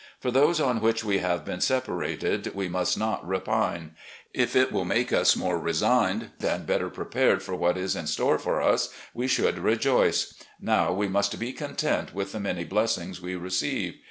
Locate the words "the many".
12.31-12.63